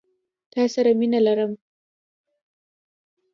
تا 0.51 0.61
سره 0.73 0.89
مينه 0.99 1.19
لرم. 1.25 1.51